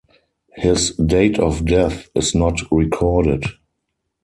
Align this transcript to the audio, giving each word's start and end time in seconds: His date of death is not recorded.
His 0.55 0.95
date 0.95 1.37
of 1.37 1.63
death 1.63 2.09
is 2.15 2.33
not 2.33 2.59
recorded. 2.71 3.45